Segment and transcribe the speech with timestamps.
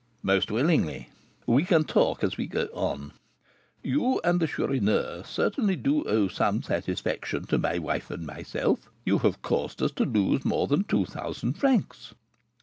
[0.23, 1.09] "Most willingly."
[1.45, 3.13] "We can talk as we go on.
[3.83, 9.19] You and the Chourineur certainly do owe some satisfaction to my wife and myself, you
[9.19, 12.15] have caused us to lose more than two thousand francs.